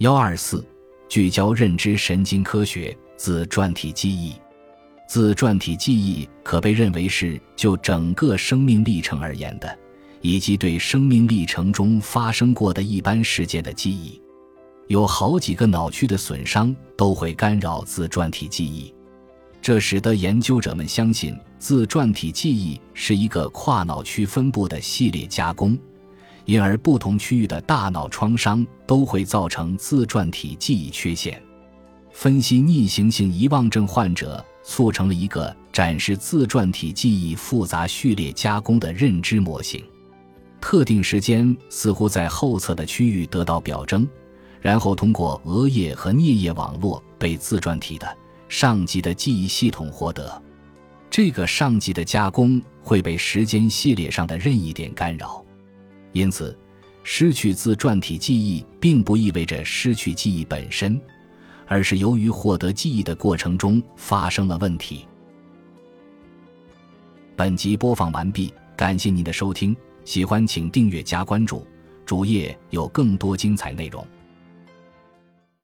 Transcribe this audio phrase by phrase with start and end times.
[0.00, 0.66] 幺二四，
[1.10, 4.32] 聚焦认知神经科学自传体记忆。
[5.06, 9.78] 自传体记忆可被认为是就整个生命历程而言的，
[10.22, 14.18] 以及对生命历程中发生过的一般事件的记忆。
[14.86, 18.94] 有好几个脑区的损伤都会干扰自传体记忆，
[19.60, 25.78] 这使得研究者们相信自传体记忆是一个跨脑区分布的系列加工，
[26.50, 31.40] 因而不同区域的大脑创伤都会造成自传体记忆缺陷。
[32.10, 34.44] 分析逆行性遗忘症患者。
[34.62, 39.82] 促成了一个展示自传体记忆复杂序列加工的认知模型，
[40.60, 44.06] 特定时间似乎在后侧的区域得到表征，
[44.60, 48.16] 然后通过额叶和颞叶网络被自传体的
[48.48, 50.40] 上级的记忆系统获得。
[51.08, 55.42] 这个上级的加工会被时间系列上的任意点干扰，
[56.12, 56.56] 因此
[57.02, 61.00] 失去自传体记忆并不意味着失去记忆本身。
[61.72, 65.06] 而是由于获得记忆的过程中发生了问题。
[67.36, 71.64] 本集播放完毕，感谢您的收听，喜欢请订阅加关注，
[72.04, 74.04] 主页有更多精彩内容。